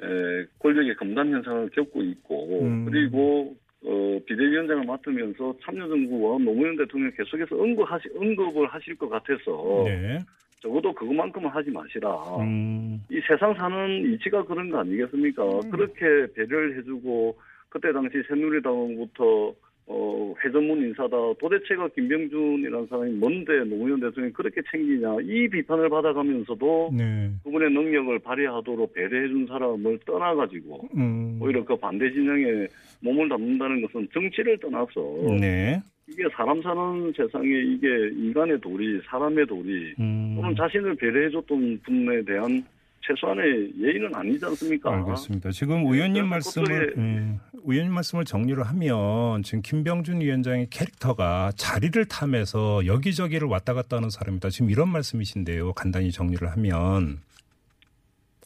[0.02, 2.84] 에, 권력의 검단 현상을 겪고 있고 음.
[2.84, 10.18] 그리고 어, 비대위원장을 맡으면서 참여정부와 노무현 대통령 계속해서 언급하시, 언급을 하실 것 같아서 네.
[10.60, 12.14] 적어도 그것만큼은 하지 마시라.
[12.38, 13.02] 음.
[13.10, 15.42] 이 세상 사는 이치가 그런 거 아니겠습니까?
[15.70, 17.36] 그렇게 배려를 해주고
[17.68, 19.52] 그때 당시 새누리당부터
[19.86, 21.16] 어, 회전문 인사다.
[21.40, 25.16] 도대체가 김병준이라는 사람이 뭔데 노무현 대통령이 그렇게 챙기냐.
[25.22, 27.30] 이 비판을 받아가면서도 네.
[27.42, 31.38] 그분의 능력을 발휘하도록 배려해준 사람을 떠나가지고 음.
[31.40, 32.68] 오히려 그 반대 진영에
[33.00, 35.80] 몸을 담는다는 것은 정치를 떠나서 네.
[36.08, 40.34] 이게 사람 사는 세상에 이게 인간의 도리, 사람의 도리 음.
[40.36, 42.64] 또는 자신을 배려해줬던 분에 대한
[43.02, 44.94] 최소한의 예의는 아니지 않습니까?
[44.96, 45.50] 알겠습니다.
[45.50, 52.86] 지금 의원님 그래서 말씀을 예, 의원님 말씀을 정리를 하면 지금 김병준 위원장의 캐릭터가 자리를 탐해서
[52.86, 54.50] 여기저기를 왔다 갔다 하는 사람이다.
[54.50, 55.72] 지금 이런 말씀이신데요.
[55.72, 57.18] 간단히 정리를 하면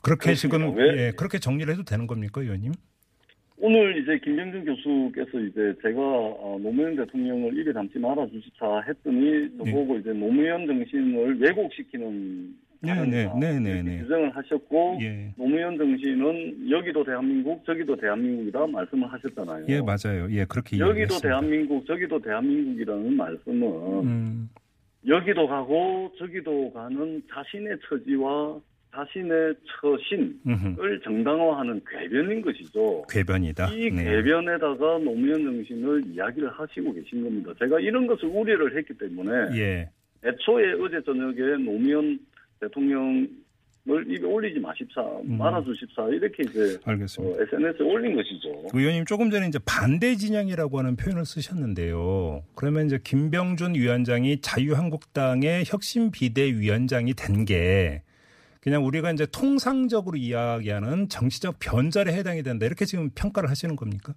[0.03, 0.83] 그렇게 지금 그렇습니다.
[0.95, 2.73] 왜- 예, 그렇게 정리를 해도 되는 겁니까, 의원님?
[3.59, 9.97] 오늘 이제 김병준 교수께서 이제 제가 어, 노무현 대통령을 입에 담지 말아 주십사 했더니 저보고
[9.99, 12.55] 이제 노무현 정신을 왜곡시키는
[12.94, 13.07] 네.
[13.38, 13.99] 네, 네, 네, 네.
[14.03, 15.33] 규정을 하셨고 예.
[15.37, 19.66] 노무현 정신은 여기도 대한민국 저기도 대한민국이다 말씀을 하셨잖아요.
[19.68, 20.29] 예, 맞아요.
[20.31, 21.18] 예, 그렇게 여기도.
[21.20, 23.62] 대한민국 저기도 대한민국이라는 말씀은
[24.05, 24.51] 음,
[25.07, 28.59] 여기도 가고 저기도 가는 자신의 처지와
[28.94, 31.01] 자신의 처신을.
[31.05, 33.05] 정당화하는 궤변인 것이죠.
[33.11, 33.68] 궤변이다.
[33.75, 34.05] 이 네.
[34.05, 37.53] 궤변에다가 노무현 정신을 이야기를 하시고 계신 겁니다.
[37.59, 39.90] 제가 이런 것을 우려를 했기 때문에 예.
[40.25, 42.18] 애초에 어제 저녁에 노무현
[42.61, 43.29] 대통령을
[44.09, 45.38] 입에 올리지 마십사, 음.
[45.38, 47.38] 말아주십사 이렇게 이제 알겠습니다.
[47.38, 48.64] 어, SNS에 올린 것이죠.
[48.75, 52.42] 의원님 조금 전에 이제 반대 진영이라고 하는 표현을 쓰셨는데요.
[52.57, 58.03] 그러면 이제 김병준 위원장이 자유한국당의 혁신 비대위원장이 된 게
[58.61, 64.12] 그냥 우리가 이제 통상적으로 이야기하는 정치적 변절에 해당이 된다 이렇게 지금 평가를 하시는 겁니까?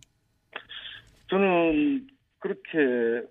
[1.29, 2.07] 저는
[2.39, 3.27] 그렇게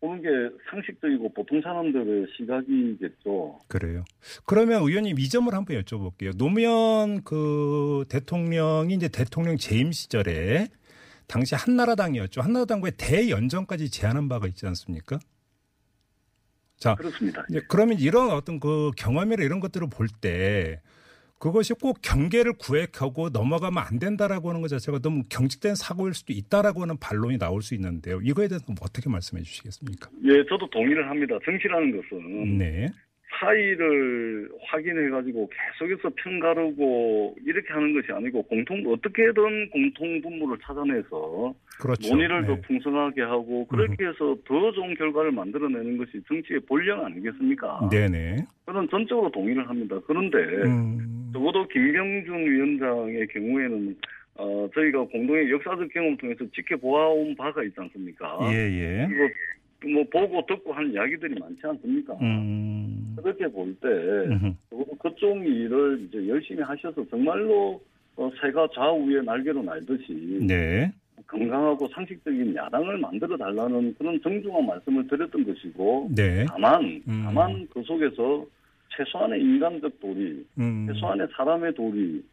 [0.00, 0.28] 보는 게
[0.70, 3.60] 상식적이고 보통 사람들의 시각이겠죠.
[3.68, 4.04] 그래요.
[4.44, 6.36] 그러면 의원님 이 점을 한번 여쭤볼게요.
[6.36, 10.68] 노무현 그 대통령이 이제 대통령 재임 시절에
[11.26, 12.40] 당시 한나라당이었죠.
[12.40, 15.18] 한나라당과의 대연정까지 제안한 바가 있지 않습니까?
[16.76, 17.44] 자, 그렇습니다.
[17.68, 20.80] 그러면 이런 어떤 그 경험이나 이런 것들을 볼 때
[21.38, 26.82] 그것이 꼭 경계를 구획하고 넘어가면 안 된다라고 하는 것 자체가 너무 경직된 사고일 수도 있다라고
[26.82, 28.20] 하는 반론이 나올 수 있는데요.
[28.22, 30.10] 이거에 대해서 어떻게 말씀해 주시겠습니까?
[30.24, 31.38] 예, 저도 동의를 합니다.
[31.44, 32.88] 정치라는 것은 네.
[33.30, 42.08] 사이를 확인해가지고 계속해서 편가르고 이렇게 하는 것이 아니고 공통 어떻게든 공통 분모를 찾아내서 그렇죠.
[42.08, 42.46] 논의를 네.
[42.48, 47.88] 더 풍성하게 하고 그렇게 해서 더 좋은 결과를 만들어내는 것이 정치의 본령 아니겠습니까?
[47.90, 48.36] 네네.
[48.66, 49.98] 저는 전적으로 동의를 합니다.
[50.06, 51.30] 그런데 음.
[51.32, 53.96] 적어도 김병준 위원장의 경우에는
[54.36, 58.38] 어, 저희가 공동의 역사적 경험을 통해서 지켜보아온 바가 있지 않습니까?
[58.52, 59.08] 예, 예.
[59.86, 62.14] 뭐 보고 듣고 하는 이야기들이 많지 않습니까?
[62.20, 63.14] 음.
[63.16, 63.88] 그렇게 볼 때
[65.00, 67.80] 그쪽 일을 이제 열심히 하셔서 정말로
[68.16, 70.92] 어, 새가 좌우에 날개로 날듯이 네.
[71.26, 76.44] 건강하고 상식적인 야당을 만들어 달라는 그런 정중한 말씀을 드렸던 것이고 네.
[76.48, 77.22] 다만 음.
[77.24, 78.44] 다만 그 속에서
[78.96, 80.86] 최소한의 인간적 도리, 음.
[80.88, 82.24] 최소한의 사람의 도리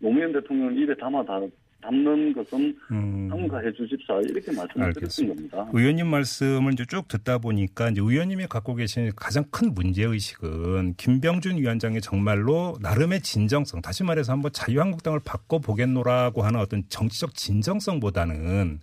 [0.00, 1.40] 노무현 대통령 입에 담아 다,
[1.82, 3.28] 담는 것은 음.
[3.30, 5.34] 삼가해 주십사 이렇게 말씀을 드렸던 알겠습니다.
[5.34, 5.70] 겁니다.
[5.72, 11.58] 의원님 말씀을 이제 쭉 듣다 보니까 이제 의원님이 갖고 계신 가장 큰 문제 의식은 김병준
[11.58, 18.80] 위원장이 정말로 나름의 진정성, 다시 말해서 한번 자유한국당을 바꿔 보겠노라고 하는 어떤 정치적 진정성보다는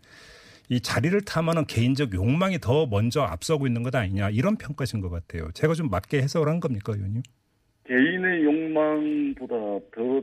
[0.70, 5.50] 이 자리를 탐하는 개인적 욕망이 더 먼저 앞서고 있는 것 아니냐 이런 평가신 것 같아요.
[5.54, 7.22] 제가 좀 맞게 해석을 한 겁니까, 의원님?
[7.86, 9.56] 개인의 욕망보다
[9.94, 10.22] 더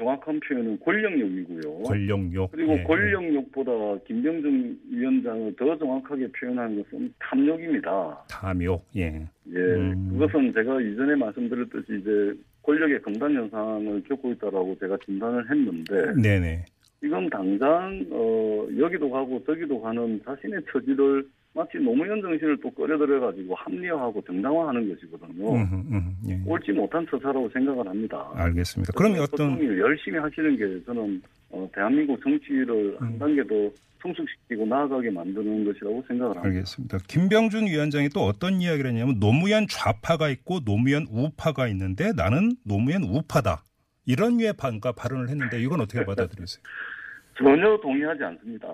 [0.00, 1.82] 정확한 표현은 권력욕이고요.
[1.82, 2.50] 권력욕.
[2.50, 3.70] 그리고 예, 권력욕보다
[4.06, 8.24] 김병준 위원장을 더 정확하게 표현한 것은 탐욕입니다.
[8.28, 8.82] 탐욕.
[8.96, 9.28] 예.
[9.52, 10.08] 예, 음.
[10.12, 16.64] 그것은 제가 이전에 말씀드렸듯이 이제 권력의 검단 현상을 겪고 있다라고 제가 진단을 했는데 네네.
[17.02, 23.54] 이건 당장 어, 여기도 가고 저기도 가는 자신의 처지를 마치 노무현 정신을 또 끌어들여 가지고
[23.56, 25.52] 합리화하고 정당화하는 것이거든요.
[25.52, 26.40] 음흠, 음, 예.
[26.46, 28.30] 옳지 못한 처사라고 생각을 합니다.
[28.34, 28.92] 알겠습니다.
[28.96, 33.06] 그럼 어떤 열심히 하시는 게 저는 어, 대한민국 정치를 음.
[33.06, 33.54] 한 단계 더
[34.00, 36.48] 성숙시키고 나아가게 만드는 것이라고 생각을 합니다.
[36.48, 36.98] 알겠습니다.
[37.08, 43.64] 김병준 위원장이 또 어떤 이야기를 했냐면 노무현 좌파가 있고 노무현 우파가 있는데 나는 노무현 우파다.
[44.06, 46.62] 이런 류의 반가 발언을 했는데 이건 어떻게 받아들이세요?
[47.36, 48.68] 전혀 동의하지 않습니다.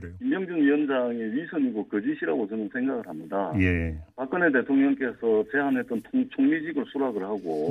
[0.00, 0.12] 그래요.
[0.18, 3.52] 김병준 위원장의 위선이고 거짓이라고 저는 생각을 합니다.
[3.58, 3.96] 예.
[4.16, 7.70] 박근혜 대통령께서 제안했던 통- 총리직을 수락을 하고.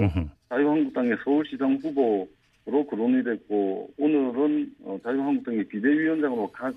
[0.50, 6.72] 자유한국당의 서울시장 후보로 거론이 됐고 오늘은 어, 자유한국당의 비대위원장으로 가,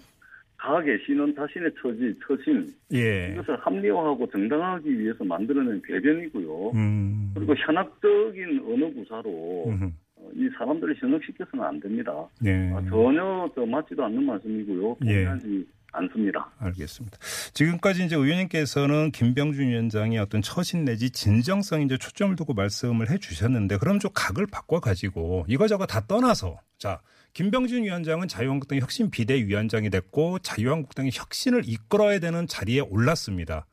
[0.57, 3.33] 가 계시는 자신의 처지, 처신 예.
[3.33, 6.71] 이것을 합리화하고 정당화하기 위해서 만들어낸 궤변이고요.
[6.75, 7.33] 음.
[7.35, 9.31] 그리고 현학적인 언어 구사로.
[9.31, 9.91] 어,
[10.35, 12.13] 이 사람들을 현혹시켜서는 안 됩니다.
[12.41, 12.73] 네.
[12.73, 14.97] 아, 전혀 저 맞지도 않는 말씀이고요.
[15.07, 15.25] 예.
[15.25, 16.51] 동의하지 않습니다.
[16.59, 17.19] 알겠습니다.
[17.53, 23.79] 지금까지 이제 의원님께서는 김병준 위원장의 어떤 처신 내지 진정성 이제 초점을 두고 말씀을 해 주셨는데
[23.79, 27.01] 그럼 좀 각을 바꿔 가지고 이거저거 다 떠나서 자,
[27.33, 33.67] 김병준 위원장은 자유한국당의 혁신 비대위원장이 됐고 자유한국당의 혁신을 이끌어야 되는 자리에 올랐습니다.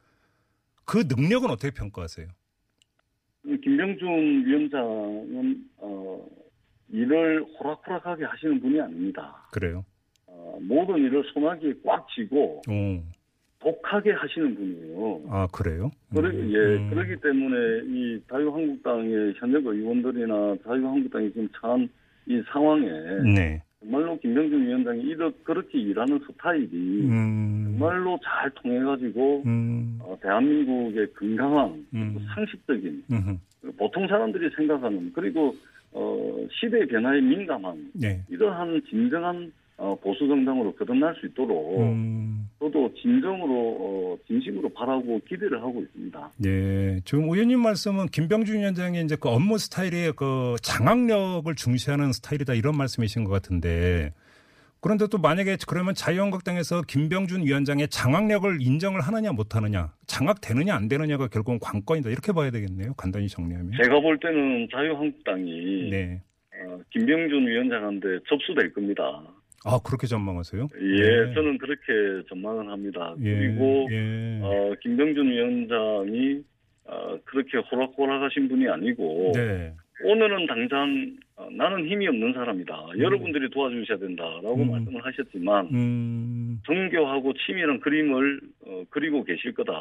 [0.86, 2.28] 그 능력은 어떻게 평가하세요?
[3.64, 6.26] 김병준 위원장은 어,
[6.90, 9.36] 일을 호락호락하게 하시는 분이 아닙니다.
[9.52, 9.84] 그래요.
[10.28, 13.18] 어, 모든 일을 소나기에 꽉 쥐고 오.
[13.60, 15.22] 독하게 하시는 분이에요.
[15.30, 15.92] 아, 그래요?
[16.14, 16.52] 그러, 음.
[16.52, 16.90] 예, 음.
[16.90, 21.90] 그렇기 때문에 이 자유한국당의 현역 의원들이나 자유한국당이 지금 처한
[22.28, 22.88] 이 상황에
[23.36, 23.62] 네.
[23.80, 27.78] 정말로 김병준 위원장이 이렇 그렇게 일하는 스타일이 음.
[27.78, 30.00] 정말로 잘 통해가지고 음.
[30.02, 32.18] 어, 대한민국의 건강한 음.
[32.34, 33.40] 상식적인 음.
[33.78, 35.56] 보통 사람들이 생각하는 그리고
[35.92, 38.24] 어, 시대 변화에 민감한 네.
[38.30, 42.50] 이러한 진정한 어, 보수 정당으로 거듭날 수 있도록 음.
[42.60, 46.32] 저도 진정으로 어, 진심으로 바라고 기대를 하고 있습니다.
[46.38, 47.00] 네.
[47.06, 53.24] 지금 의원님 말씀은 김병준 위원장의 이제 그 업무 스타일이 그 장악력을 중시하는 스타일이다 이런 말씀이신
[53.24, 54.14] 것 같은데
[54.88, 61.28] 그런데 또 만약에 그러면 자유한국당에서 김병준 위원장의 장악력을 인정을 하느냐 못 하느냐 장악되느냐 안 되느냐가
[61.28, 62.94] 결국은 관건이다 이렇게 봐야 되겠네요.
[62.94, 63.74] 간단히 정리하면.
[63.84, 66.22] 제가 볼 때는 자유한국당이 네.
[66.54, 69.04] 어, 김병준 위원장한테 접수될 겁니다.
[69.66, 70.70] 아 그렇게 전망하세요?
[70.80, 71.34] 예, 네.
[71.34, 73.14] 저는 그렇게 전망을 합니다.
[73.20, 74.40] 예, 그리고 예.
[74.42, 76.44] 어, 김병준 위원장이
[76.86, 79.74] 어, 그렇게 호락호락하신 분이 아니고 네.
[80.04, 82.74] 오늘은 당장 어, 나는 힘이 없는 사람이다.
[82.98, 84.72] 여러분들이 도와주셔야 된다라고 음.
[84.72, 86.62] 말씀을 하셨지만 음.
[86.66, 89.72] 정교하고 치밀한 그림을 어, 그리고 계실 거다.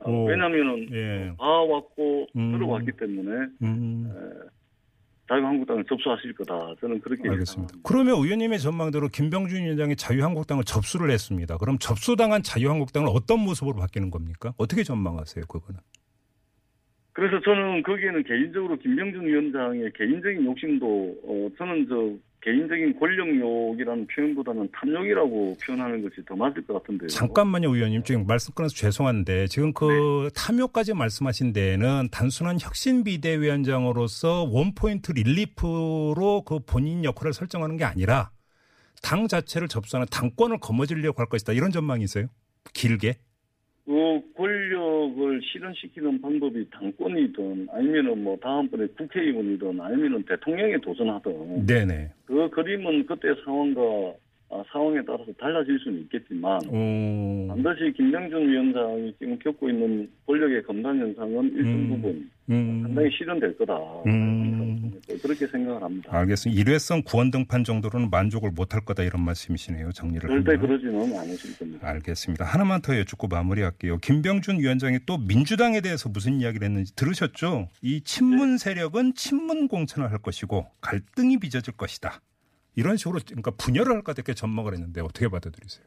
[0.00, 0.24] 어, 오.
[0.26, 1.32] 왜냐하면은 예.
[1.38, 2.52] 봐왔고 음.
[2.52, 4.10] 들어왔기 때문에 음.
[5.28, 6.74] 자유한국당을 접수하실 거다.
[6.80, 7.74] 저는 그렇게 알겠습니다.
[7.84, 11.56] 그러면 의원님의 전망대로 김병준 위원장이 자유한국당을 접수를 했습니다.
[11.58, 14.52] 그럼 접수당한 자유한국당은 어떤 모습으로 바뀌는 겁니까?
[14.56, 15.80] 어떻게 전망하세요, 그거는?
[17.20, 20.86] 그래서 저는 거기에는 개인적으로 김병준 위원장의 개인적인 욕심도
[21.22, 27.08] 어, 저는 저 개인적인 권력욕이라는 표현보다는 탐욕이라고 표현하는 것이 더 맞을 것 같은데요.
[27.08, 28.04] 잠깐만요, 의원님.
[28.04, 36.60] 지금 말씀 끊어서 죄송한데 지금 그 탐욕까지 말씀하신 데에는 단순한 혁신 비대위원장으로서 원포인트 릴리프로 그
[36.60, 38.30] 본인 역할을 설정하는 게 아니라
[39.02, 41.52] 당 자체를 접수하는 당권을 거머쥐려고 할 것이다.
[41.52, 42.28] 이런 전망이세요?
[42.72, 43.16] 길게?
[43.84, 52.10] 그 권력을 실현시키는 방법이 당권이든 아니면은 뭐 다음번에 국회의원이든 아니면은 대통령에 도전하든 네네.
[52.26, 54.14] 그 그림은 그때 상황과
[54.52, 57.46] 아, 상황에 따라서 달라질 수는 있겠지만 오.
[57.48, 61.88] 반드시 김병준 위원장이 지금 겪고 있는 권력의 검단 현상은 일정 음.
[61.88, 62.30] 부분 음.
[62.50, 63.74] 상당히 실현될 거다.
[64.06, 64.92] 음.
[65.22, 66.10] 그렇게 생각을 합니다.
[66.12, 66.60] 알겠습니다.
[66.60, 69.92] 일회성 구원 등판 정도로는 만족을 못할 거다 이런 말씀이시네요.
[69.92, 70.66] 정리를 절대 하면.
[70.66, 71.88] 그러지는 않으실 겁니다.
[71.88, 72.44] 알겠습니다.
[72.44, 73.98] 하나만 더 여쭙고 마무리할게요.
[73.98, 77.68] 김병준 위원장이 또 민주당에 대해서 무슨 이야기를 했는지 들으셨죠?
[77.82, 82.20] 이 친문 세력은 친문 공천을 할 것이고 갈등이 빚어질 것이다.
[82.74, 85.84] 이런 식으로 그러니까 분열을 할까 이렇게 전망을 했는데 어떻게 받아들이세요?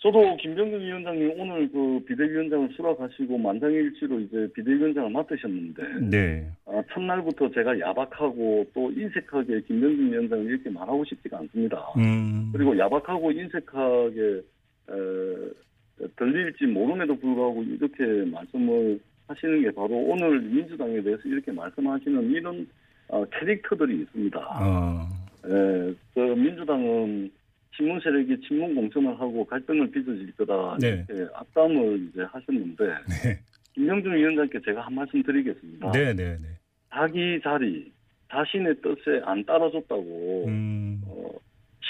[0.00, 6.48] 저도 김병준 위원장이 오늘 그 비대위원장을 수락하시고 만장일치로 이제 비대위원장을 맡으셨는데 네.
[6.66, 11.78] 아, 첫날부터 제가 야박하고 또 인색하게 김병준 위원장을 이렇게 말하고 싶지가 않습니다.
[11.96, 12.50] 음.
[12.52, 14.42] 그리고 야박하고 인색하게
[14.90, 22.68] 에, 들릴지 모름에도 불구하고 이렇게 말씀을 하시는 게 바로 오늘 민주당에 대해서 이렇게 말씀하시는 이런
[23.08, 24.38] 어, 캐릭터들이 있습니다.
[24.38, 25.08] 어.
[25.48, 27.30] 예, 그 민주당은
[27.76, 31.04] 친문 세력이 친문 공천을 하고 갈등을 빚어질 거다 네.
[31.08, 33.38] 이렇게 악담을 이제 하셨는데 네.
[33.74, 35.92] 김영준 위원장께 제가 한 말씀 드리겠습니다.
[35.92, 36.48] 네, 네, 네.
[36.90, 37.92] 자기 자리
[38.30, 41.00] 자신의 뜻에 안 따라줬다고 음.
[41.06, 41.30] 어,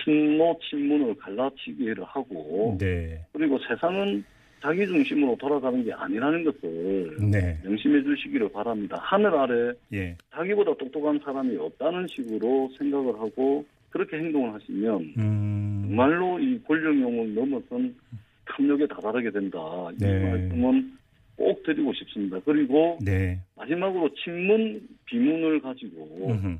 [0.05, 3.25] 친노 친문을 갈라치기를 하고 네.
[3.33, 4.25] 그리고 세상은
[4.61, 7.59] 자기 중심으로 돌아가는 게 아니라는 것을 네.
[7.65, 8.99] 명심해 주시기를 바랍니다.
[9.01, 10.17] 하늘 아래 예.
[10.35, 15.83] 자기보다 똑똑한 사람이 없다는 식으로 생각을 하고 그렇게 행동을 하시면 음.
[15.87, 17.95] 정말로 이 권력용을 넘어선
[18.47, 19.59] 탐욕에 다다르게 된다.
[19.93, 20.31] 이 네.
[20.31, 20.99] 말씀은
[21.37, 22.39] 꼭 드리고 싶습니다.
[22.45, 23.39] 그리고 네.
[23.57, 26.59] 마지막으로 친문 비문을 가지고 음흠.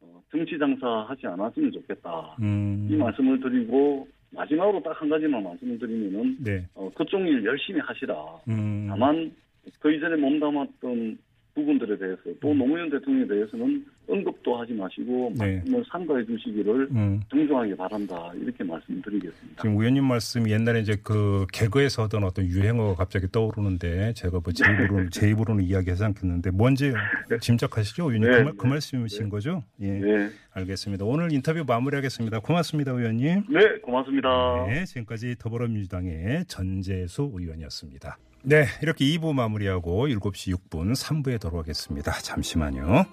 [0.00, 2.36] 어, 정치 장사 하지 않았으면 좋겠다.
[2.40, 2.88] 음.
[2.90, 6.66] 이 말씀을 드리고 마지막으로 딱 한 가지만 말씀을 드리면은 네.
[6.74, 8.14] 어, 그쪽 일 열심히 하시라.
[8.48, 8.86] 음.
[8.88, 9.32] 다만
[9.80, 11.18] 그 이전에 몸담았던
[11.56, 15.56] 부분들에 대해서 또 노무현 대통령에 대해서는 언급도 하지 마시고 네.
[15.56, 17.20] 말씀을 삼가해 주시기를 음.
[17.30, 19.62] 정중하게 바란다 이렇게 말씀드리겠습니다.
[19.62, 25.08] 지금 의원님 말씀이 옛날에 이제 그 개그에서 하던 어떤 유행어가 갑자기 떠오르는데 제가 뭐제 입으로는,
[25.10, 26.92] 제 입으로는 이야기하지 않겠는데 뭔지
[27.40, 28.10] 짐작하시죠?
[28.10, 28.36] 의원님 네.
[28.36, 29.64] 그, 말, 그 말씀이신 거죠?
[29.80, 29.90] 예.
[29.92, 31.06] 네, 알겠습니다.
[31.06, 32.40] 오늘 인터뷰 마무리하겠습니다.
[32.40, 33.44] 고맙습니다, 의원님.
[33.48, 34.66] 네 고맙습니다.
[34.68, 38.18] 네, 지금까지 더불어민주당의 전재수 의원이었습니다.
[38.42, 42.12] 네, 이렇게 2부 마무리하고 7시 6분 3부에 돌아오겠습니다.
[42.20, 43.06] 잠시만요.